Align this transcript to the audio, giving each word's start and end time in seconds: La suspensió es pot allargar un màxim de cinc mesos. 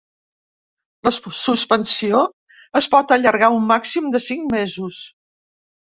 La 1.07 1.11
suspensió 1.17 2.21
es 2.81 2.89
pot 2.95 3.15
allargar 3.19 3.53
un 3.59 3.69
màxim 3.73 4.09
de 4.17 4.23
cinc 4.31 4.53
mesos. 4.59 5.03